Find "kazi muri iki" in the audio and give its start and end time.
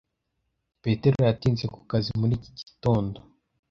1.89-2.51